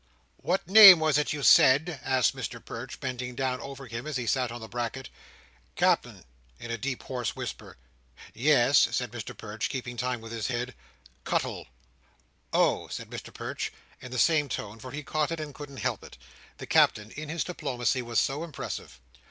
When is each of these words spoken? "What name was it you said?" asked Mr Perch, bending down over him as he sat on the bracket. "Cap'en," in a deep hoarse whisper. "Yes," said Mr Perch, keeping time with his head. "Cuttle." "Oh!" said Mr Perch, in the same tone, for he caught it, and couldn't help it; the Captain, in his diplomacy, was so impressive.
"What 0.37 0.67
name 0.67 0.97
was 0.99 1.19
it 1.19 1.31
you 1.31 1.43
said?" 1.43 1.99
asked 2.01 2.35
Mr 2.35 2.63
Perch, 2.65 2.99
bending 2.99 3.35
down 3.35 3.61
over 3.61 3.85
him 3.85 4.07
as 4.07 4.17
he 4.17 4.25
sat 4.25 4.51
on 4.51 4.59
the 4.59 4.67
bracket. 4.67 5.11
"Cap'en," 5.75 6.23
in 6.59 6.71
a 6.71 6.77
deep 6.79 7.03
hoarse 7.03 7.35
whisper. 7.35 7.77
"Yes," 8.33 8.79
said 8.79 9.11
Mr 9.11 9.37
Perch, 9.37 9.69
keeping 9.69 9.97
time 9.97 10.19
with 10.19 10.31
his 10.31 10.47
head. 10.47 10.73
"Cuttle." 11.23 11.67
"Oh!" 12.51 12.87
said 12.87 13.11
Mr 13.11 13.31
Perch, 13.31 13.71
in 14.01 14.09
the 14.11 14.17
same 14.17 14.49
tone, 14.49 14.79
for 14.79 14.89
he 14.89 15.03
caught 15.03 15.31
it, 15.31 15.39
and 15.39 15.53
couldn't 15.53 15.77
help 15.77 16.03
it; 16.03 16.17
the 16.57 16.65
Captain, 16.65 17.11
in 17.11 17.29
his 17.29 17.43
diplomacy, 17.43 18.01
was 18.01 18.17
so 18.17 18.43
impressive. 18.43 18.99